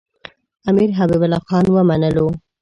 [0.69, 2.27] امیر حبیب الله خان ومنلو.